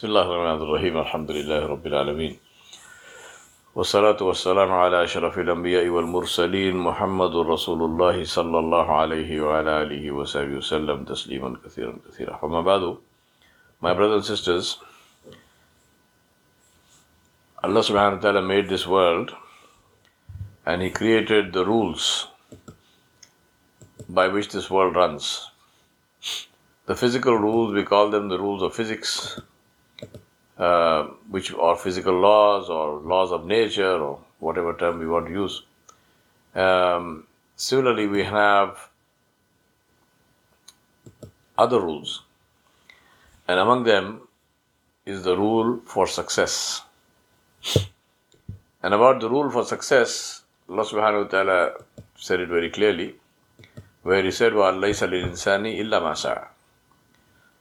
بسم 0.00 0.08
الله 0.08 0.28
الرحمن 0.32 0.62
الرحيم 0.64 0.94
الحمد 0.98 1.30
لله 1.30 1.66
رب 1.66 1.86
العالمين 1.86 2.38
والصلاة 3.74 4.16
والسلام 4.28 4.72
على 4.72 5.04
أشرف 5.04 5.38
الأنبياء 5.38 5.88
والمرسلين 5.88 6.76
محمد 6.76 7.36
رسول 7.36 7.82
الله 7.82 8.24
صلى 8.24 8.58
الله 8.58 8.92
عليه 9.00 9.40
وعلى 9.40 9.82
آله 9.82 10.10
وصحبه 10.10 10.56
وسلم 10.56 11.04
تسليما 11.04 11.56
كثيرا 11.64 11.98
كثيرا 12.08 12.36
فما 12.36 12.60
بعد 12.60 12.96
My 13.82 13.92
brothers 13.92 14.16
and 14.16 14.24
sisters 14.24 14.78
Allah 17.62 17.84
subhanahu 17.84 18.16
wa 18.16 18.22
ta'ala 18.24 18.40
made 18.40 18.70
this 18.70 18.86
world 18.86 19.36
and 20.64 20.80
He 20.80 20.88
created 20.88 21.52
the 21.52 21.66
rules 21.66 22.26
by 24.08 24.28
which 24.28 24.48
this 24.48 24.70
world 24.70 24.96
runs. 24.96 25.50
The 26.86 26.96
physical 26.96 27.36
rules, 27.36 27.74
we 27.74 27.84
call 27.84 28.08
them 28.08 28.30
the 28.30 28.38
rules 28.38 28.62
of 28.62 28.74
physics, 28.74 29.38
uh, 30.59 31.03
which 31.29 31.53
are 31.53 31.75
physical 31.75 32.13
laws 32.19 32.69
or 32.69 32.99
laws 32.99 33.31
of 33.31 33.45
nature 33.45 33.97
or 33.97 34.19
whatever 34.39 34.73
term 34.73 34.99
we 34.99 35.07
want 35.07 35.27
to 35.27 35.33
use. 35.33 35.63
Um, 36.53 37.27
similarly, 37.55 38.07
we 38.07 38.23
have 38.23 38.89
other 41.57 41.79
rules, 41.79 42.21
and 43.47 43.59
among 43.59 43.83
them 43.83 44.21
is 45.05 45.23
the 45.23 45.37
rule 45.37 45.81
for 45.85 46.07
success. 46.07 46.81
And 48.81 48.93
about 48.93 49.19
the 49.19 49.29
rule 49.29 49.49
for 49.49 49.63
success, 49.65 50.43
Allah 50.69 50.83
subhanahu 50.83 51.23
wa 51.23 51.27
ta'ala 51.27 51.73
said 52.15 52.39
it 52.39 52.49
very 52.49 52.69
clearly, 52.69 53.15
where 54.03 54.23
He 54.23 54.31
said, 54.31 54.53
وَأَلَّيْسَ 54.53 55.07
لِلْإِنسَانِ 55.07 55.65
إِلَّا 55.81 56.01
مَا 56.01 56.13
سَعَى 56.13 56.47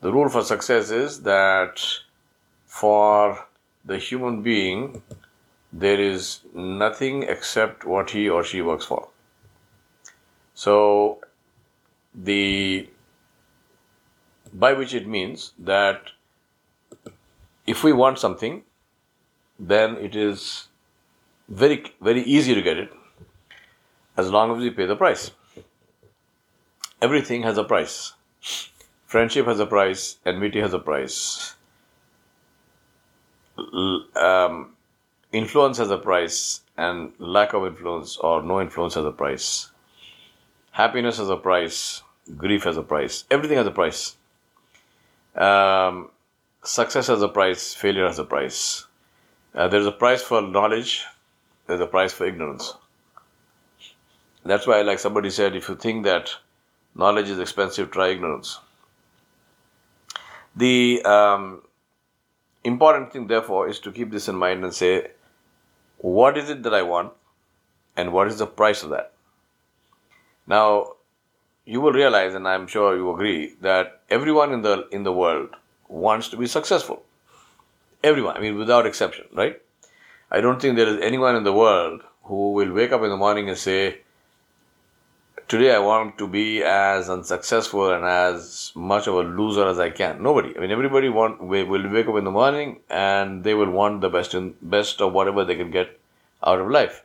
The 0.01 0.13
rule 0.13 0.29
for 0.29 0.43
success 0.43 0.91
is 0.91 1.23
that 1.23 1.81
for 2.70 3.48
the 3.84 3.98
human 3.98 4.42
being, 4.44 5.02
there 5.74 6.00
is 6.00 6.42
nothing 6.54 7.24
except 7.24 7.84
what 7.84 8.12
he 8.12 8.30
or 8.30 8.44
she 8.44 8.62
works 8.62 8.86
for. 8.86 9.10
So, 10.54 11.20
the 12.14 12.90
by 14.54 14.74
which 14.74 14.94
it 14.94 15.08
means 15.08 15.52
that 15.60 16.12
if 17.68 17.84
we 17.84 17.94
want 17.94 18.18
something, 18.20 18.64
then 19.60 19.98
it 19.98 20.16
is 20.16 20.68
very 21.48 21.84
very 22.02 22.24
easy 22.24 22.56
to 22.56 22.62
get 22.62 22.78
it 22.78 22.92
as 24.18 24.32
long 24.32 24.56
as 24.56 24.62
we 24.62 24.70
pay 24.70 24.86
the 24.86 24.96
price. 24.96 25.32
Everything 27.02 27.44
has 27.44 27.58
a 27.58 27.64
price. 27.64 28.14
Friendship 29.06 29.46
has 29.48 29.60
a 29.60 29.66
price, 29.66 30.18
enmity 30.26 30.60
has 30.60 30.74
a 30.74 30.80
price, 30.80 31.56
um, 34.16 34.76
influence 35.32 35.78
has 35.78 35.92
a 35.92 35.98
price, 35.98 36.62
and 36.78 37.12
lack 37.20 37.54
of 37.54 37.66
influence 37.66 38.18
or 38.18 38.42
no 38.42 38.62
influence 38.62 38.94
has 38.94 39.06
a 39.06 39.12
price. 39.12 39.70
Happiness 40.72 41.18
has 41.18 41.30
a 41.30 41.36
price, 41.36 42.04
grief 42.38 42.64
has 42.64 42.78
a 42.78 42.82
price, 42.82 43.26
everything 43.30 43.58
has 43.58 43.68
a 43.68 43.72
price. 43.72 44.16
Um, 45.36 46.10
success 46.64 47.08
has 47.08 47.22
a 47.22 47.28
price, 47.28 47.74
failure 47.74 48.08
has 48.08 48.20
a 48.20 48.24
price. 48.24 48.86
Uh, 49.54 49.68
there's 49.68 49.86
a 49.86 49.92
price 49.92 50.22
for 50.22 50.42
knowledge, 50.42 51.06
there's 51.68 51.82
a 51.82 51.88
price 51.88 52.14
for 52.14 52.26
ignorance. 52.26 52.74
That's 54.46 54.66
why, 54.66 54.82
like 54.82 55.00
somebody 55.00 55.30
said, 55.30 55.56
if 55.56 55.68
you 55.68 55.76
think 55.76 56.06
that 56.06 56.30
knowledge 56.96 57.30
is 57.30 57.40
expensive, 57.40 57.92
try 57.92 58.10
ignorance. 58.10 58.60
The 60.56 61.02
um, 61.04 61.62
important 62.74 63.12
thing, 63.12 63.28
therefore, 63.28 63.68
is 63.68 63.80
to 63.82 63.92
keep 63.92 64.12
this 64.12 64.28
in 64.28 64.36
mind 64.36 64.64
and 64.64 64.74
say, 64.74 65.12
what 65.98 66.38
is 66.38 66.50
it 66.50 66.64
that 66.64 66.74
I 66.74 66.82
want, 66.94 67.12
and 67.98 68.14
what 68.14 68.28
is 68.28 68.38
the 68.40 68.48
price 68.48 68.84
of 68.84 68.92
that? 68.92 69.12
Now, 70.48 70.94
you 71.66 71.82
will 71.82 71.92
realize, 71.94 72.34
and 72.34 72.48
I'm 72.48 72.68
sure 72.68 72.96
you 72.96 73.12
agree, 73.14 73.56
that 73.62 74.02
everyone 74.10 74.54
in 74.54 74.62
the 74.68 74.88
in 74.98 75.04
the 75.04 75.12
world 75.12 75.56
wants 75.88 76.30
to 76.30 76.38
be 76.38 76.48
successful. 76.48 77.04
Everyone, 78.04 78.38
I 78.38 78.40
mean, 78.40 78.58
without 78.58 78.86
exception, 78.86 79.26
right? 79.42 79.62
I 80.32 80.42
don't 80.42 80.62
think 80.62 80.76
there 80.76 80.88
is 80.94 81.02
anyone 81.02 81.36
in 81.36 81.44
the 81.44 81.54
world 81.54 82.02
who 82.24 82.54
will 82.54 82.72
wake 82.72 82.92
up 82.92 83.04
in 83.04 83.10
the 83.10 83.18
morning 83.26 83.50
and 83.50 83.58
say, 83.58 84.02
today 85.50 85.74
I 85.74 85.80
want 85.80 86.20
to 86.20 86.28
be 86.28 86.64
as 86.64 87.10
unsuccessful 87.10 87.92
and 87.92 88.06
as 88.06 88.72
much 88.76 89.08
of 89.08 89.16
a 89.16 89.24
loser 89.24 89.68
as 89.68 89.80
I 89.80 89.90
can. 89.90 90.22
Nobody. 90.22 90.56
I 90.56 90.60
mean, 90.60 90.72
everybody 90.72 91.10
want 91.10 91.42
will 91.42 91.92
wake 91.92 92.08
up 92.08 92.18
in 92.18 92.24
the 92.24 92.32
morning 92.32 92.82
and 92.90 93.44
they 93.44 93.56
will 93.56 93.72
want 93.72 94.02
the 94.02 94.10
best 94.10 94.36
in, 94.36 94.54
best 94.62 95.02
of 95.02 95.12
whatever 95.12 95.44
they 95.44 95.56
can 95.56 95.72
get 95.72 96.00
out 96.44 96.62
of 96.62 96.70
life. 96.70 97.04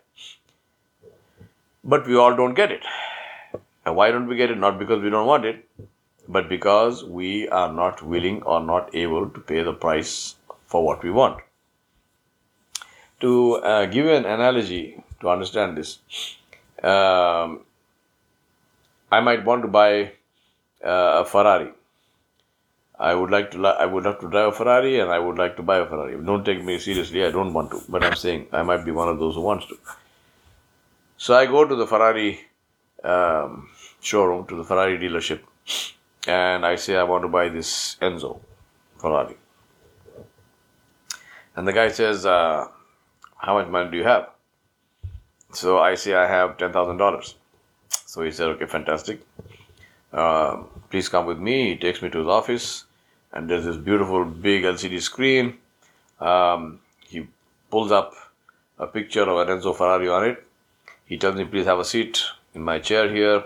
But 1.83 2.07
we 2.07 2.17
all 2.17 2.37
don't 2.37 2.55
get 2.55 2.71
it. 2.71 2.83
And 3.87 3.97
why 3.97 4.11
don't 4.11 4.29
we 4.29 4.37
get 4.37 4.51
it? 4.51 4.59
Not 4.59 4.79
because 4.79 5.03
we 5.03 5.09
don't 5.09 5.27
want 5.27 5.47
it, 5.47 5.67
but 6.29 6.49
because 6.49 7.03
we 7.03 7.49
are 7.49 7.73
not 7.73 8.03
willing 8.03 8.43
or 8.43 8.61
not 8.61 8.95
able 8.95 9.29
to 9.31 9.41
pay 9.41 9.63
the 9.63 9.73
price 9.73 10.37
for 10.67 10.85
what 10.85 11.03
we 11.03 11.11
want. 11.11 11.41
To 13.21 13.55
uh, 13.57 13.87
give 13.87 14.05
you 14.05 14.13
an 14.13 14.27
analogy 14.27 15.03
to 15.21 15.29
understand 15.31 15.79
this, 15.79 15.99
um, 16.83 17.61
I 19.15 19.21
might 19.21 19.45
want 19.45 19.63
to 19.63 19.69
buy 19.69 20.13
uh, 20.85 21.23
a 21.23 21.25
Ferrari. 21.25 21.71
I 22.99 23.15
would 23.15 23.31
like 23.31 23.51
to. 23.53 23.67
I 23.67 23.87
would 23.87 24.05
have 24.05 24.21
to 24.21 24.31
drive 24.31 24.49
a 24.49 24.57
Ferrari, 24.59 25.01
and 25.01 25.11
I 25.11 25.19
would 25.19 25.37
like 25.37 25.57
to 25.57 25.63
buy 25.63 25.79
a 25.79 25.87
Ferrari. 25.87 26.17
Don't 26.31 26.45
take 26.45 26.65
me 26.65 26.79
seriously. 26.79 27.25
I 27.25 27.31
don't 27.37 27.53
want 27.53 27.71
to, 27.73 27.81
but 27.89 28.05
I'm 28.05 28.15
saying 28.15 28.47
I 28.53 28.63
might 28.63 28.85
be 28.85 28.93
one 28.93 29.09
of 29.09 29.19
those 29.19 29.35
who 29.35 29.43
wants 29.43 29.67
to. 29.67 29.79
So 31.17 31.35
I 31.35 31.47
go 31.47 31.65
to 31.65 31.77
the 31.83 31.87
Ferrari 31.87 32.41
um, 33.03 33.69
showroom, 34.01 34.47
to 34.47 34.57
the 34.57 34.65
Ferrari 34.65 34.99
dealership, 34.99 35.41
and 36.27 36.67
I 36.67 36.77
say 36.77 36.97
I 36.97 37.03
want 37.03 37.25
to 37.25 37.29
buy 37.29 37.49
this 37.49 37.97
Enzo 38.01 38.41
Ferrari. 38.99 39.37
And 41.57 41.69
the 41.69 41.73
guy 41.73 41.89
says, 41.89 42.27
uh, 42.27 42.69
"How 43.37 43.55
much 43.55 43.69
money 43.69 43.91
do 43.91 43.97
you 43.97 44.05
have?" 44.05 44.29
So 45.53 45.79
I 45.79 45.95
say 45.95 46.15
I 46.15 46.27
have 46.37 46.59
ten 46.59 46.73
thousand 46.73 46.99
dollars. 47.07 47.35
So 48.15 48.23
he 48.23 48.31
said, 48.31 48.47
okay, 48.51 48.67
fantastic. 48.67 49.27
Uh, 50.13 50.59
please 50.89 51.09
come 51.09 51.27
with 51.27 51.41
me. 51.41 51.71
He 51.71 51.77
takes 51.77 52.01
me 52.01 52.11
to 52.11 52.19
his 52.19 52.29
office, 52.29 52.85
and 53.33 53.51
there's 53.51 53.65
this 53.65 53.77
beautiful 53.77 54.25
big 54.25 54.63
LCD 54.63 55.03
screen. 55.03 55.59
Um, 56.21 56.79
he 57.09 57.27
pulls 57.73 57.91
up 57.91 58.15
a 58.79 58.87
picture 58.87 59.23
of 59.23 59.49
Enzo 59.49 59.75
Ferrari 59.77 60.09
on 60.09 60.27
it. 60.27 60.47
He 61.07 61.19
tells 61.19 61.35
me, 61.35 61.45
please 61.45 61.67
have 61.67 61.81
a 61.81 61.85
seat 61.85 62.23
in 62.55 62.63
my 62.63 62.79
chair 62.79 63.13
here. 63.13 63.43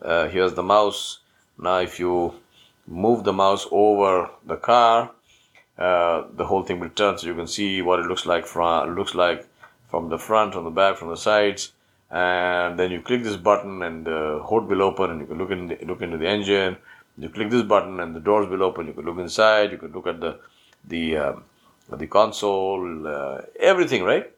Uh, 0.00 0.28
here's 0.28 0.54
the 0.54 0.62
mouse. 0.62 1.18
Now, 1.58 1.80
if 1.80 2.00
you 2.00 2.36
move 2.86 3.22
the 3.22 3.34
mouse 3.34 3.66
over 3.70 4.30
the 4.46 4.56
car, 4.56 5.10
uh, 5.76 6.22
the 6.34 6.46
whole 6.46 6.62
thing 6.62 6.80
will 6.80 6.88
turn, 6.88 7.18
so 7.18 7.26
you 7.26 7.34
can 7.34 7.48
see 7.48 7.82
what 7.82 7.98
it 7.98 8.06
looks 8.06 8.24
like 8.24 8.46
from 8.46 8.96
looks 8.96 9.14
like 9.14 9.46
from 9.90 10.08
the 10.08 10.18
front, 10.18 10.54
from 10.54 10.64
the 10.64 10.70
back, 10.70 10.96
from 10.96 11.10
the 11.10 11.18
sides 11.18 11.72
and 12.10 12.78
then 12.78 12.90
you 12.92 13.00
click 13.00 13.22
this 13.24 13.36
button 13.36 13.82
and 13.82 14.04
the 14.04 14.40
hood 14.44 14.66
will 14.66 14.82
open 14.82 15.10
and 15.10 15.20
you 15.20 15.26
can 15.26 15.38
look 15.38 15.50
in 15.50 15.66
the, 15.68 15.78
look 15.84 16.02
into 16.02 16.18
the 16.18 16.26
engine. 16.26 16.76
You 17.18 17.28
click 17.28 17.50
this 17.50 17.62
button 17.62 17.98
and 18.00 18.14
the 18.14 18.20
doors 18.20 18.48
will 18.48 18.62
open. 18.62 18.86
You 18.86 18.92
can 18.92 19.04
look 19.04 19.18
inside. 19.18 19.72
You 19.72 19.78
can 19.78 19.92
look 19.92 20.06
at 20.06 20.20
the 20.20 20.38
the 20.84 21.16
um, 21.16 21.44
the 21.90 22.06
console 22.06 23.06
uh, 23.06 23.42
everything 23.58 24.04
right? 24.04 24.30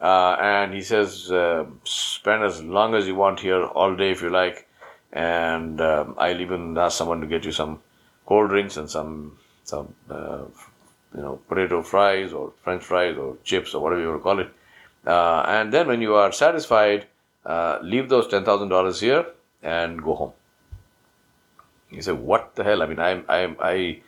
Uh, 0.00 0.36
and 0.40 0.74
he 0.74 0.82
says 0.82 1.30
uh, 1.30 1.64
spend 1.84 2.42
as 2.42 2.62
long 2.62 2.94
as 2.94 3.06
you 3.06 3.14
want 3.14 3.40
here 3.40 3.64
all 3.64 3.94
day 3.94 4.10
if 4.10 4.22
you 4.22 4.30
like. 4.30 4.66
And 5.12 5.80
um, 5.80 6.16
I'll 6.18 6.40
even 6.40 6.76
ask 6.76 6.98
someone 6.98 7.20
to 7.20 7.26
get 7.26 7.44
you 7.44 7.52
some 7.52 7.80
cold 8.26 8.48
drinks 8.48 8.76
and 8.76 8.90
some 8.90 9.38
some 9.62 9.94
uh, 10.10 10.42
you 11.14 11.20
know 11.20 11.40
potato 11.48 11.82
fries 11.82 12.32
or 12.32 12.52
french 12.64 12.82
fries 12.82 13.16
or 13.16 13.36
chips 13.44 13.74
or 13.74 13.82
whatever 13.82 14.00
you 14.00 14.08
want 14.08 14.20
to 14.20 14.22
call 14.22 14.40
it 14.40 14.52
uh, 15.06 15.44
and 15.46 15.72
then 15.72 15.86
when 15.86 16.00
you 16.00 16.14
are 16.14 16.32
satisfied, 16.32 17.06
uh, 17.44 17.78
leave 17.82 18.08
those 18.08 18.26
$10,000 18.28 19.00
here 19.00 19.26
and 19.62 20.02
go 20.02 20.14
home. 20.14 20.32
You 21.90 22.02
say, 22.02 22.12
what 22.12 22.54
the 22.56 22.64
hell? 22.64 22.82
I 22.82 22.86
mean, 22.86 22.98
I, 22.98 23.22
I, 23.28 23.56
I 23.60 24.00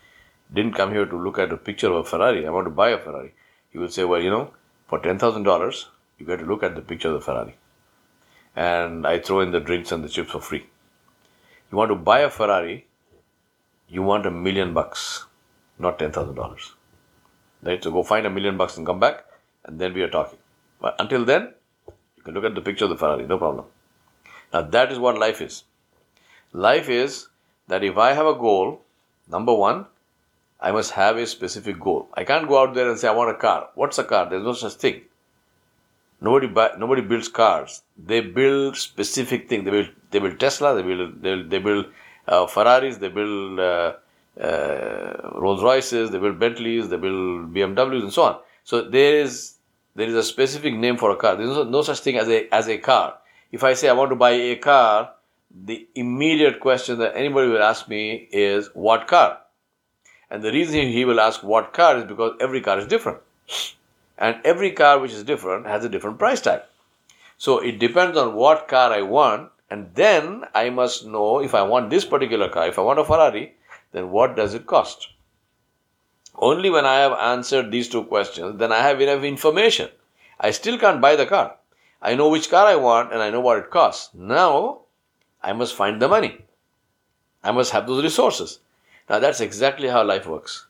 didn't 0.53 0.75
come 0.75 0.93
here 0.93 1.07
to 1.07 1.17
look 1.17 1.39
at 1.39 1.53
a 1.53 1.57
picture 1.57 1.89
of 1.89 1.97
a 1.97 2.05
Ferrari. 2.05 2.47
I 2.47 2.51
want 2.51 2.67
to 2.67 2.71
buy 2.71 2.91
a 2.91 2.99
Ferrari. 2.99 3.35
He 3.71 3.79
will 3.79 3.89
say, 3.89 4.05
well, 4.05 4.21
you 4.21 4.31
know, 4.31 4.53
for 4.89 5.01
$10,000, 5.01 5.85
you 6.19 6.27
got 6.27 6.39
to 6.39 6.47
look 6.47 6.63
at 6.63 6.75
the 6.75 6.81
picture 6.81 7.09
of 7.09 7.15
the 7.15 7.21
Ferrari. 7.21 7.57
And 8.55 9.07
I 9.07 9.19
throw 9.19 9.41
in 9.41 9.51
the 9.51 9.61
drinks 9.61 9.93
and 9.93 10.03
the 10.03 10.09
chips 10.09 10.31
for 10.31 10.41
free. 10.41 10.67
You 11.71 11.77
want 11.77 11.91
to 11.91 11.95
buy 11.97 12.21
a 12.21 12.31
Ferrari, 12.31 12.87
you 13.89 14.03
want 14.03 14.25
a 14.25 14.31
million 14.31 14.73
bucks, 14.73 15.27
not 15.79 15.99
$10,000. 15.99 16.73
Right? 17.63 17.83
So 17.83 17.91
go 17.91 18.03
find 18.03 18.27
a 18.27 18.31
million 18.31 18.57
bucks 18.57 18.77
and 18.77 18.87
come 18.87 19.01
back, 19.01 19.25
and 19.65 19.79
then 19.79 19.93
we 19.93 20.03
are 20.03 20.09
talking. 20.09 20.39
But 20.81 20.97
until 20.99 21.25
then, 21.25 21.55
you 22.17 22.23
can 22.23 22.35
look 22.35 22.45
at 22.45 22.55
the 22.55 22.61
picture 22.61 22.85
of 22.85 22.91
the 22.91 22.97
Ferrari, 22.97 23.27
no 23.27 23.39
problem. 23.39 23.67
Now, 24.53 24.63
that 24.63 24.93
is 24.93 24.99
what 24.99 25.19
life 25.19 25.41
is. 25.41 25.65
Life 26.53 26.89
is 26.89 27.29
that 27.69 27.85
if 27.85 27.97
I 27.99 28.13
have 28.13 28.27
a 28.27 28.35
goal, 28.35 28.83
number 29.29 29.55
one, 29.55 29.87
I 30.61 30.73
must 30.73 30.93
have 30.93 31.17
a 31.17 31.27
specific 31.27 31.79
goal. 31.79 32.09
I 32.15 32.25
can't 32.25 32.49
go 32.49 32.61
out 32.61 32.75
there 32.75 32.89
and 32.89 32.99
say, 32.99 33.09
I 33.09 33.13
want 33.13 33.31
a 33.31 33.35
car. 33.35 33.69
What's 33.75 33.99
a 33.99 34.05
car? 34.05 34.29
There's 34.29 34.43
no 34.43 34.53
such 34.53 34.75
thing. 34.75 35.03
Nobody 36.21 36.47
buy, 36.47 36.71
nobody 36.79 37.03
builds 37.03 37.29
cars. 37.29 37.83
They 37.97 38.21
build 38.21 38.77
specific 38.77 39.49
things. 39.49 39.65
They 39.65 39.71
build 39.71 39.89
they 40.11 40.19
build 40.19 40.41
Tesla. 40.41 40.75
They 40.75 40.83
build 40.83 41.23
they, 41.23 41.43
they 41.43 41.59
build 41.59 41.87
uh, 42.27 42.47
Ferraris. 42.47 42.97
They 42.97 43.09
build 43.09 43.61
uh, 43.61 43.93
uh, 44.41 45.31
Rolls 45.35 45.63
Royces. 45.63 46.11
They 46.11 46.19
build 46.19 46.39
Bentleys. 46.39 46.89
They 46.89 46.97
build 46.97 47.53
BMWs 47.53 48.03
and 48.03 48.13
so 48.13 48.23
on. 48.23 48.39
So 48.65 48.83
there 48.83 49.21
is 49.21 49.56
there 49.97 50.09
is 50.09 50.15
a 50.15 50.23
specific 50.23 50.75
name 50.75 50.99
for 50.99 51.11
a 51.11 51.17
car. 51.17 51.37
There 51.37 51.47
is 51.47 51.67
no, 51.69 51.83
such 51.83 52.01
thing 52.01 52.19
as 52.19 52.29
a 52.29 52.55
as 52.55 52.69
a 52.69 52.77
car. 52.79 53.19
If 53.51 53.65
I 53.65 53.73
say 53.73 53.89
I 53.89 53.95
want 53.95 54.11
to 54.11 54.17
buy 54.17 54.33
a 54.33 54.57
car, 54.57 55.13
the 55.51 55.89
immediate 55.95 56.61
question 56.61 56.99
that 56.99 57.17
anybody 57.17 57.49
will 57.49 57.63
ask 57.63 57.89
me 57.89 58.29
is 58.31 58.69
what 58.75 59.09
car? 59.09 59.39
And 60.31 60.43
the 60.43 60.53
reason 60.53 60.89
he 60.89 61.05
will 61.05 61.21
ask 61.21 61.43
what 61.43 61.73
car 61.73 61.97
is 61.97 62.05
because 62.05 62.37
every 62.41 62.61
car 62.61 62.79
is 62.79 62.87
different. 62.87 63.21
And 64.19 64.37
every 64.45 64.73
car 64.73 64.99
which 64.99 65.13
is 65.13 65.25
different 65.25 65.67
has 65.67 65.85
a 65.85 65.89
different 65.89 66.19
price 66.19 66.41
tag. 66.41 66.63
So 67.39 67.59
it 67.59 67.79
depends 67.79 68.19
on 68.19 68.35
what 68.35 68.69
car 68.69 68.93
I 68.93 69.03
want, 69.03 69.51
and 69.71 69.91
then 69.95 70.45
I 70.55 70.71
must 70.71 71.07
know 71.07 71.41
if 71.41 71.55
I 71.55 71.63
want 71.63 71.91
this 71.91 72.05
particular 72.05 72.49
car, 72.49 72.69
if 72.69 72.79
I 72.79 72.83
want 72.83 72.99
a 72.99 73.05
Ferrari, 73.05 73.55
then 73.93 74.11
what 74.11 74.37
does 74.37 74.55
it 74.55 74.67
cost? 74.67 75.09
Only 76.39 76.71
when 76.71 76.85
I 76.85 76.97
have 76.97 77.13
answered 77.13 77.71
these 77.71 77.89
two 77.89 78.05
questions, 78.05 78.59
then 78.59 78.73
I 78.73 78.81
have 78.81 79.01
enough 79.01 79.23
information. 79.23 79.89
I 80.39 80.51
still 80.51 80.79
can't 80.79 81.01
buy 81.01 81.17
the 81.17 81.27
car. 81.27 81.57
I 82.03 82.15
know 82.15 82.29
which 82.29 82.51
car 82.51 82.67
I 82.67 82.77
want 82.77 83.13
and 83.13 83.23
I 83.23 83.31
know 83.31 83.41
what 83.41 83.59
it 83.59 83.71
costs. 83.71 84.15
Now, 84.15 84.81
I 85.43 85.53
must 85.53 85.75
find 85.75 86.01
the 86.01 86.09
money. 86.09 86.45
I 87.43 87.53
must 87.53 87.73
have 87.73 87.87
those 87.87 88.03
resources. 88.03 88.59
Now, 89.09 89.19
that's 89.19 89.41
exactly 89.41 89.89
how 89.89 90.05
life 90.05 90.27
works. 90.27 90.67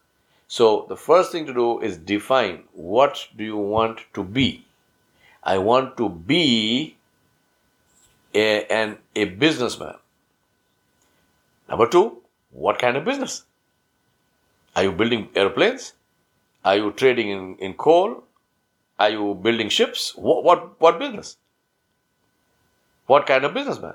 So 0.48 0.86
the 0.88 0.96
first 0.96 1.32
thing 1.32 1.46
to 1.46 1.54
do 1.54 1.80
is 1.80 1.96
define 1.96 2.64
what 2.72 3.26
do 3.36 3.42
you 3.44 3.56
want 3.56 4.00
to 4.14 4.22
be. 4.22 4.64
I 5.42 5.58
want 5.58 5.96
to 5.96 6.08
be 6.08 6.96
a, 8.34 8.64
an, 8.66 8.98
a 9.16 9.24
businessman. 9.24 9.94
Number 11.68 11.88
two, 11.88 12.18
what 12.52 12.78
kind 12.78 12.96
of 12.96 13.04
business? 13.04 13.44
Are 14.76 14.84
you 14.84 14.92
building 14.92 15.28
airplanes? 15.34 15.94
Are 16.64 16.76
you 16.76 16.92
trading 16.92 17.30
in, 17.30 17.56
in 17.56 17.74
coal? 17.74 18.24
Are 18.98 19.10
you 19.10 19.34
building 19.34 19.70
ships? 19.70 20.14
What, 20.16 20.44
what, 20.44 20.80
what 20.80 20.98
business? 20.98 21.36
What 23.06 23.26
kind 23.26 23.44
of 23.44 23.54
businessman? 23.54 23.94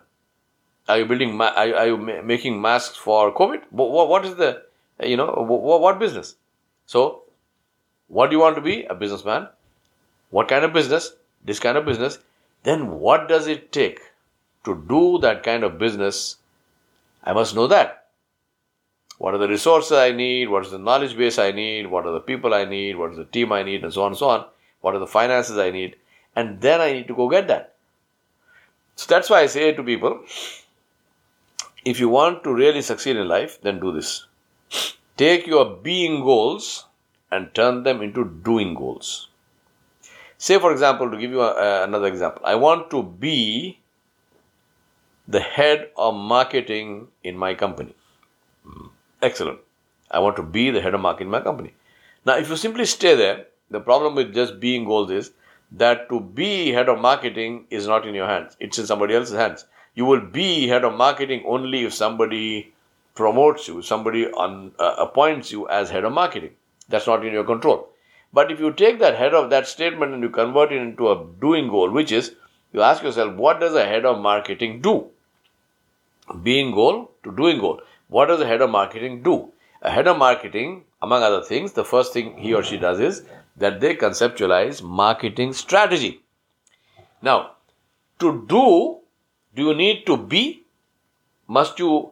Are 0.90 0.98
you 0.98 1.06
building? 1.06 1.36
Ma- 1.36 1.54
are, 1.56 1.68
you, 1.68 1.76
are 1.76 1.88
you 1.88 1.98
ma- 1.98 2.22
making 2.24 2.62
masks 2.62 2.98
for 2.98 3.34
COVID? 3.34 3.62
What, 3.70 4.10
what 4.10 4.26
is 4.26 4.36
the 4.36 4.64
you 5.04 5.18
know 5.18 5.28
what, 5.28 5.82
what 5.82 6.00
business? 6.00 6.36
So, 6.86 7.24
what 8.08 8.30
do 8.30 8.36
you 8.36 8.42
want 8.42 8.56
to 8.56 8.62
be? 8.62 8.84
A 8.86 8.96
businessman. 8.96 9.48
What 10.32 10.48
kind 10.48 10.66
of 10.66 10.74
business? 10.74 11.14
This 11.46 11.60
kind 11.60 11.78
of 11.78 11.86
business. 11.86 12.20
Then 12.64 13.00
what 13.00 13.28
does 13.28 13.48
it 13.48 13.72
take 13.72 14.00
to 14.66 14.84
do 14.88 15.20
that 15.20 15.44
kind 15.44 15.64
of 15.64 15.78
business? 15.78 16.38
I 17.24 17.34
must 17.34 17.56
know 17.56 17.68
that. 17.68 18.01
What 19.22 19.36
are 19.36 19.38
the 19.38 19.48
resources 19.48 19.92
I 19.92 20.12
need? 20.12 20.50
What 20.50 20.66
is 20.66 20.72
the 20.72 20.80
knowledge 20.80 21.16
base 21.16 21.38
I 21.38 21.52
need? 21.52 21.86
What 21.86 22.08
are 22.08 22.12
the 22.12 22.20
people 22.20 22.56
I 22.56 22.66
need? 22.66 22.96
What 22.96 23.12
is 23.12 23.18
the 23.18 23.26
team 23.26 23.52
I 23.52 23.62
need? 23.62 23.84
And 23.84 23.94
so 23.94 24.02
on 24.02 24.14
and 24.14 24.18
so 24.18 24.30
on. 24.30 24.46
What 24.80 24.96
are 24.96 25.00
the 25.00 25.06
finances 25.06 25.60
I 25.60 25.70
need? 25.70 25.96
And 26.36 26.60
then 26.60 26.82
I 26.82 26.92
need 26.92 27.08
to 27.08 27.14
go 27.16 27.30
get 27.30 27.48
that. 27.48 27.76
So 28.96 29.06
that's 29.08 29.30
why 29.30 29.42
I 29.42 29.46
say 29.46 29.74
to 29.74 29.84
people, 29.84 30.24
if 31.86 32.00
you 32.00 32.10
want 32.10 32.44
to 32.46 32.52
really 32.52 32.82
succeed 32.82 33.16
in 33.16 33.28
life, 33.28 33.62
then 33.62 33.80
do 33.80 33.94
this. 33.94 34.26
Take 35.18 35.46
your 35.46 35.66
being 35.76 36.24
goals 36.24 36.86
and 37.30 37.54
turn 37.54 37.84
them 37.84 38.02
into 38.02 38.26
doing 38.26 38.74
goals. 38.74 39.28
Say, 40.40 40.58
for 40.58 40.72
example, 40.72 41.12
to 41.12 41.18
give 41.18 41.30
you 41.30 41.42
a, 41.42 41.84
another 41.84 42.08
example, 42.08 42.42
I 42.44 42.56
want 42.56 42.90
to 42.90 43.04
be 43.04 43.78
the 45.28 45.42
head 45.42 45.92
of 45.96 46.16
marketing 46.16 47.10
in 47.24 47.38
my 47.38 47.54
company. 47.54 47.94
Excellent. 49.22 49.60
I 50.10 50.20
want 50.20 50.36
to 50.38 50.44
be 50.44 50.72
the 50.72 50.82
head 50.82 50.94
of 50.94 51.02
marketing 51.02 51.28
in 51.28 51.32
my 51.32 51.42
company. 51.42 51.74
Now, 52.26 52.38
if 52.38 52.50
you 52.50 52.56
simply 52.56 52.86
stay 52.86 53.16
there, 53.16 53.46
the 53.70 53.80
problem 53.80 54.16
with 54.16 54.34
just 54.34 54.60
being 54.60 54.86
goals 54.86 55.12
is 55.12 55.32
that 55.72 56.10
to 56.10 56.20
be 56.20 56.72
head 56.72 56.90
of 56.90 57.00
marketing 57.00 57.66
is 57.70 57.88
not 57.88 58.06
in 58.06 58.16
your 58.16 58.28
hands, 58.28 58.58
it's 58.60 58.78
in 58.78 58.86
somebody 58.86 59.16
else's 59.16 59.36
hands. 59.36 59.66
You 59.96 60.06
will 60.06 60.22
be 60.22 60.68
head 60.68 60.84
of 60.84 60.96
marketing 60.96 61.44
only 61.46 61.84
if 61.84 61.94
somebody 61.94 62.74
promotes 63.16 63.68
you, 63.68 63.82
somebody 63.82 64.28
on, 64.28 64.72
uh, 64.80 64.96
appoints 64.98 65.52
you 65.52 65.68
as 65.70 65.90
head 65.90 66.04
of 66.04 66.14
marketing. 66.14 66.52
That's 66.90 67.08
not 67.08 67.26
in 67.26 67.34
your 67.34 67.44
control. 67.44 67.90
But 68.34 68.52
if 68.52 68.60
you 68.60 68.72
take 68.72 69.00
that 69.00 69.18
head 69.18 69.34
of 69.34 69.50
that 69.50 69.68
statement 69.68 70.14
and 70.14 70.24
you 70.24 70.30
convert 70.30 70.72
it 70.72 70.82
into 70.82 71.12
a 71.12 71.26
doing 71.40 71.68
goal, 71.68 71.92
which 71.92 72.12
is 72.12 72.36
you 72.74 72.82
ask 72.82 73.04
yourself, 73.04 73.36
what 73.36 73.60
does 73.60 73.76
a 73.76 73.86
head 73.86 74.06
of 74.06 74.20
marketing 74.20 74.82
do? 74.82 75.08
Being 76.42 76.72
goal 76.72 77.12
to 77.24 77.36
doing 77.36 77.60
goal. 77.60 77.82
What 78.12 78.26
does 78.26 78.42
a 78.42 78.46
head 78.46 78.62
of 78.62 78.70
marketing 78.70 79.24
do? 79.24 79.54
A 79.82 79.90
head 79.90 80.06
of 80.06 80.18
marketing, 80.18 80.84
among 81.02 81.24
other 81.24 81.42
things, 81.42 81.72
the 81.72 81.86
first 81.86 82.12
thing 82.12 82.38
he 82.38 82.54
or 82.54 82.62
she 82.62 82.78
does 82.78 83.00
is 83.00 83.24
that 83.56 83.80
they 83.80 83.96
conceptualize 83.96 84.84
marketing 84.84 85.54
strategy. 85.54 86.22
Now, 87.22 87.52
to 88.20 88.46
do, 88.50 88.98
do 89.56 89.64
you 89.70 89.74
need 89.74 90.06
to 90.08 90.18
be? 90.18 90.66
Must 91.48 91.80
you 91.80 92.12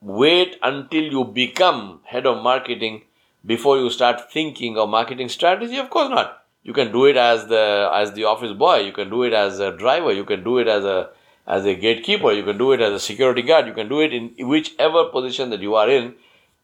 wait 0.00 0.56
until 0.62 1.02
you 1.02 1.24
become 1.24 2.00
head 2.04 2.26
of 2.26 2.42
marketing 2.42 3.02
before 3.44 3.76
you 3.76 3.90
start 3.90 4.32
thinking 4.32 4.78
of 4.78 4.88
marketing 4.88 5.28
strategy? 5.28 5.76
Of 5.76 5.90
course 5.90 6.08
not. 6.08 6.44
You 6.62 6.72
can 6.72 6.92
do 6.92 7.04
it 7.04 7.18
as 7.18 7.46
the 7.46 7.90
as 7.92 8.14
the 8.14 8.24
office 8.24 8.54
boy. 8.54 8.76
You 8.78 8.92
can 8.92 9.10
do 9.10 9.24
it 9.24 9.34
as 9.34 9.60
a 9.60 9.70
driver. 9.76 10.12
You 10.12 10.24
can 10.24 10.42
do 10.42 10.56
it 10.56 10.68
as 10.68 10.84
a 10.84 11.10
as 11.50 11.66
a 11.66 11.74
gatekeeper. 11.74 12.32
You 12.32 12.44
can 12.44 12.56
do 12.56 12.72
it 12.72 12.80
as 12.80 12.92
a 12.94 13.00
security 13.00 13.42
guard. 13.42 13.66
You 13.66 13.74
can 13.74 13.88
do 13.88 14.00
it 14.00 14.14
in 14.14 14.48
whichever 14.48 15.04
position 15.06 15.50
that 15.50 15.60
you 15.60 15.74
are 15.74 15.90
in. 15.90 16.14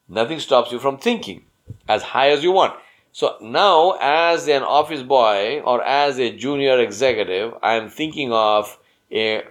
Nothing 0.08 0.40
stops 0.40 0.70
you 0.72 0.78
from 0.78 0.98
thinking 0.98 1.44
as 1.88 2.02
high 2.02 2.30
as 2.30 2.44
you 2.44 2.52
want. 2.52 2.74
So 3.12 3.36
now, 3.40 3.98
as 4.00 4.46
an 4.46 4.62
office 4.62 5.02
boy 5.02 5.60
or 5.64 5.82
as 5.82 6.18
a 6.18 6.36
junior 6.36 6.78
executive, 6.80 7.54
I 7.62 7.74
am 7.74 7.88
thinking 7.88 8.32
of 8.32 8.78
a 9.10 9.42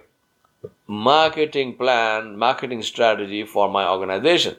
marketing 0.86 1.74
plan, 1.76 2.38
marketing 2.38 2.82
strategy 2.82 3.44
for 3.44 3.68
my 3.68 3.88
organization. 3.88 4.56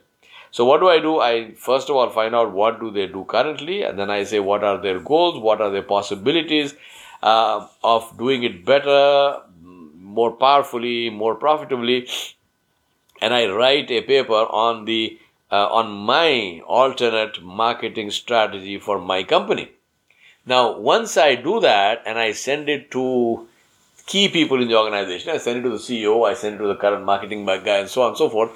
So 0.51 0.65
what 0.65 0.79
do 0.81 0.89
I 0.89 0.99
do? 0.99 1.19
I 1.19 1.53
first 1.55 1.89
of 1.89 1.95
all 1.95 2.09
find 2.09 2.35
out 2.35 2.53
what 2.53 2.79
do 2.79 2.91
they 2.91 3.07
do 3.07 3.25
currently, 3.25 3.83
and 3.83 3.97
then 3.97 4.09
I 4.09 4.23
say 4.23 4.39
what 4.39 4.63
are 4.63 4.77
their 4.81 4.99
goals, 4.99 5.39
what 5.39 5.61
are 5.61 5.71
their 5.71 5.83
possibilities 5.83 6.75
uh, 7.23 7.67
of 7.83 8.17
doing 8.17 8.43
it 8.43 8.65
better, 8.65 9.41
more 10.19 10.31
powerfully, 10.31 11.09
more 11.09 11.35
profitably, 11.35 12.07
and 13.21 13.33
I 13.33 13.47
write 13.47 13.91
a 13.91 14.01
paper 14.01 14.43
on 14.65 14.85
the 14.85 15.19
uh, 15.51 15.67
on 15.79 15.91
my 15.91 16.61
alternate 16.79 17.41
marketing 17.41 18.11
strategy 18.11 18.79
for 18.79 18.99
my 18.99 19.23
company. 19.23 19.69
Now, 20.45 20.77
once 20.77 21.17
I 21.17 21.35
do 21.35 21.59
that 21.61 22.03
and 22.05 22.17
I 22.19 22.31
send 22.33 22.69
it 22.69 22.91
to 22.91 23.47
key 24.07 24.29
people 24.29 24.61
in 24.61 24.69
the 24.69 24.77
organization. 24.77 25.31
I 25.31 25.37
send 25.37 25.59
it 25.59 25.63
to 25.63 25.69
the 25.69 25.83
CEO, 25.87 26.27
I 26.27 26.33
send 26.33 26.55
it 26.55 26.59
to 26.59 26.67
the 26.67 26.75
current 26.75 27.05
marketing 27.05 27.45
guy, 27.45 27.77
and 27.77 27.89
so 27.89 28.01
on 28.03 28.09
and 28.09 28.17
so 28.17 28.29
forth. 28.29 28.51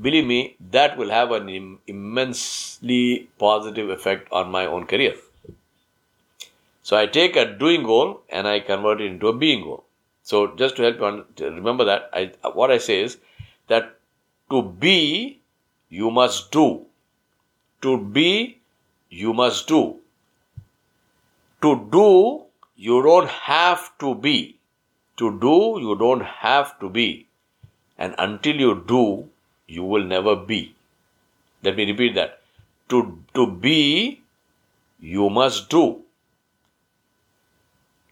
Believe 0.00 0.26
me, 0.26 0.56
that 0.72 0.96
will 0.98 1.10
have 1.10 1.30
an 1.32 1.48
Im- 1.48 1.78
immensely 1.86 3.28
positive 3.38 3.90
effect 3.90 4.28
on 4.32 4.50
my 4.50 4.66
own 4.66 4.86
career. 4.86 5.14
So 6.82 6.96
I 6.96 7.06
take 7.06 7.36
a 7.36 7.46
doing 7.46 7.82
goal 7.82 8.22
and 8.28 8.46
I 8.48 8.60
convert 8.60 9.00
it 9.00 9.06
into 9.06 9.28
a 9.28 9.36
being 9.36 9.62
goal. 9.62 9.84
So 10.26 10.38
just 10.56 10.74
to 10.76 10.82
help 10.82 10.98
you 11.00 11.24
to 11.36 11.50
remember 11.52 11.84
that, 11.84 12.10
I, 12.12 12.32
what 12.52 12.72
I 12.72 12.78
say 12.78 13.00
is 13.02 13.16
that 13.68 13.96
to 14.50 14.60
be, 14.60 15.40
you 15.88 16.10
must 16.10 16.50
do. 16.50 16.86
To 17.82 17.96
be, 17.96 18.58
you 19.08 19.32
must 19.32 19.68
do. 19.68 19.98
To 21.62 21.88
do, 21.92 22.42
you 22.74 23.02
don't 23.04 23.28
have 23.28 23.96
to 24.00 24.16
be. 24.16 24.58
To 25.18 25.30
do, 25.38 25.78
you 25.80 25.94
don't 25.96 26.24
have 26.24 26.76
to 26.80 26.88
be. 26.88 27.28
And 27.96 28.16
until 28.18 28.56
you 28.56 28.82
do, 28.84 29.28
you 29.68 29.84
will 29.84 30.04
never 30.04 30.34
be. 30.34 30.74
Let 31.62 31.76
me 31.76 31.84
repeat 31.84 32.16
that. 32.16 32.40
To, 32.88 33.16
to 33.34 33.46
be, 33.46 34.22
you 34.98 35.30
must 35.30 35.70
do. 35.70 36.02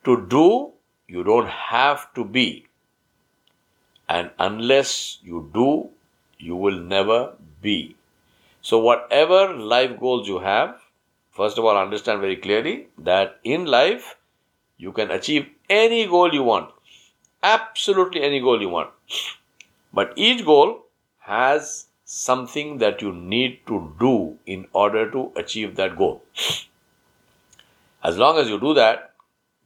To 0.05 0.25
do, 0.29 0.74
you 1.09 1.25
don't 1.25 1.49
have 1.49 2.13
to 2.15 2.25
be. 2.25 2.67
And 4.09 4.31
unless 4.39 5.19
you 5.23 5.51
do, 5.55 5.91
you 6.39 6.57
will 6.57 6.79
never 6.79 7.35
be. 7.63 7.97
So, 8.61 8.79
whatever 8.79 9.55
life 9.55 9.99
goals 9.99 10.29
you 10.29 10.39
have, 10.41 10.81
first 11.31 11.59
of 11.59 11.65
all, 11.65 11.77
understand 11.77 12.21
very 12.21 12.37
clearly 12.37 12.89
that 12.99 13.41
in 13.45 13.67
life, 13.67 14.17
you 14.77 14.93
can 14.93 15.11
achieve 15.11 15.49
any 15.69 16.07
goal 16.07 16.33
you 16.33 16.43
want 16.43 16.71
absolutely 17.45 18.23
any 18.23 18.41
goal 18.41 18.61
you 18.61 18.71
want. 18.71 18.91
But 19.93 20.13
each 20.17 20.45
goal 20.45 20.87
has 21.21 21.87
something 22.05 22.79
that 22.79 23.03
you 23.03 23.13
need 23.13 23.61
to 23.67 23.95
do 24.01 24.39
in 24.47 24.67
order 24.73 25.11
to 25.11 25.31
achieve 25.37 25.77
that 25.77 25.97
goal. 25.97 26.23
As 28.03 28.19
long 28.19 28.39
as 28.39 28.49
you 28.49 28.59
do 28.59 28.75
that, 28.75 29.14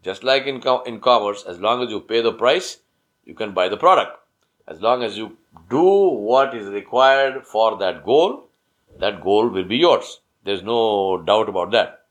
just 0.02 0.23
like 0.23 0.47
in, 0.47 0.62
in 0.87 1.00
commerce, 1.00 1.45
as 1.47 1.61
long 1.61 1.83
as 1.83 1.90
you 1.90 2.00
pay 2.00 2.21
the 2.21 2.33
price, 2.33 2.78
you 3.25 3.35
can 3.35 3.52
buy 3.52 3.69
the 3.69 3.76
product. 3.76 4.19
As 4.67 4.81
long 4.81 5.02
as 5.02 5.17
you 5.17 5.37
do 5.71 6.09
what 6.09 6.55
is 6.55 6.67
required 6.69 7.47
for 7.47 7.78
that 7.78 8.05
goal, 8.05 8.49
that 8.99 9.23
goal 9.23 9.49
will 9.49 9.64
be 9.64 9.76
yours. 9.76 10.21
There's 10.45 10.62
no 10.62 11.23
doubt 11.23 11.49
about 11.49 11.71
that. 11.73 12.05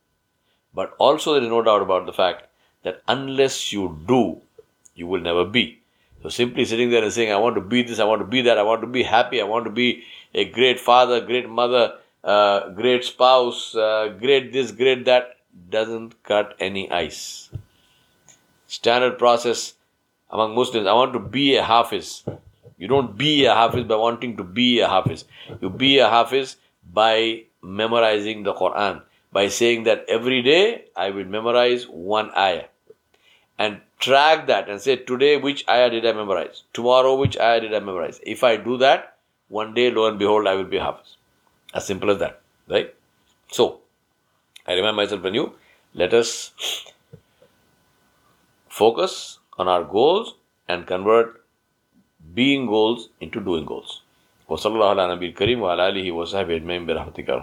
But 0.73 0.93
also, 0.99 1.33
there 1.33 1.43
is 1.43 1.49
no 1.49 1.63
doubt 1.63 1.81
about 1.81 2.05
the 2.05 2.13
fact 2.13 2.47
that 2.83 3.01
unless 3.07 3.71
you 3.71 3.99
do, 4.07 4.41
you 4.95 5.07
will 5.07 5.21
never 5.21 5.45
be. 5.45 5.79
So, 6.23 6.29
simply 6.29 6.65
sitting 6.65 6.89
there 6.89 7.03
and 7.03 7.13
saying, 7.13 7.31
I 7.31 7.37
want 7.37 7.55
to 7.55 7.61
be 7.61 7.83
this, 7.83 7.99
I 7.99 8.05
want 8.05 8.21
to 8.21 8.27
be 8.27 8.41
that, 8.43 8.57
I 8.57 8.63
want 8.63 8.81
to 8.81 8.87
be 8.87 9.03
happy, 9.03 9.39
I 9.39 9.45
want 9.45 9.65
to 9.65 9.71
be 9.71 10.03
a 10.33 10.45
great 10.45 10.79
father, 10.79 11.21
great 11.21 11.49
mother, 11.49 11.93
uh, 12.23 12.69
great 12.69 13.03
spouse, 13.03 13.75
uh, 13.75 14.15
great 14.19 14.51
this, 14.51 14.71
great 14.71 15.05
that, 15.05 15.37
doesn't 15.69 16.21
cut 16.23 16.55
any 16.59 16.89
ice. 16.91 17.49
Standard 18.67 19.17
process 19.17 19.73
among 20.29 20.55
Muslims, 20.55 20.87
I 20.87 20.93
want 20.93 21.13
to 21.13 21.19
be 21.19 21.55
a 21.55 21.63
Hafiz. 21.63 22.23
You 22.77 22.87
don't 22.87 23.17
be 23.17 23.45
a 23.45 23.53
Hafiz 23.55 23.85
by 23.85 23.95
wanting 23.95 24.37
to 24.37 24.43
be 24.43 24.79
a 24.79 24.87
Hafiz. 24.87 25.25
You 25.61 25.69
be 25.69 25.99
a 25.99 26.09
Hafiz 26.09 26.57
by 26.93 27.43
memorizing 27.63 28.43
the 28.43 28.53
Quran, 28.53 29.01
by 29.31 29.47
saying 29.47 29.83
that 29.83 30.05
every 30.07 30.41
day 30.41 30.85
I 30.95 31.09
will 31.09 31.25
memorize 31.25 31.85
one 31.85 32.31
ayah. 32.37 32.65
And 33.57 33.81
track 33.99 34.47
that 34.47 34.69
and 34.69 34.79
say, 34.79 34.97
today 34.97 35.37
which 35.37 35.67
ayah 35.67 35.89
did 35.89 36.05
I 36.05 36.11
memorize? 36.11 36.63
Tomorrow 36.73 37.15
which 37.15 37.37
ayah 37.39 37.61
did 37.61 37.73
I 37.73 37.79
memorize? 37.79 38.19
If 38.23 38.43
I 38.43 38.57
do 38.57 38.77
that, 38.77 39.17
one 39.49 39.73
day, 39.73 39.89
lo 39.91 40.07
and 40.07 40.19
behold, 40.19 40.45
I 40.45 40.55
will 40.55 40.65
be 40.65 40.77
Hafiz. 40.77 41.15
As 41.73 41.87
simple 41.87 42.11
as 42.11 42.19
that. 42.19 42.41
Right? 42.67 42.93
So, 43.49 43.79
I 44.67 44.73
remind 44.73 44.97
myself 44.97 45.23
and 45.23 45.35
you, 45.35 45.53
let 45.93 46.13
us 46.13 46.51
focus 48.76 49.38
on 49.58 49.68
our 49.68 49.84
goals 49.84 50.34
and 50.68 50.86
convert 50.86 51.44
being 52.34 52.66
goals 52.66 53.08
into 53.20 53.40
doing 53.40 53.64
goals. 53.64 54.02
وصلى 54.48 54.74
الله 54.74 54.90
على 54.90 55.14
نبي 55.14 55.26
الكريم 55.26 55.62
وعلى 55.62 55.88
آله 55.88 56.12
وصحبه 56.12 56.56
أجمعين 56.56 56.86
برحمتك 56.86 57.28
يا 57.28 57.34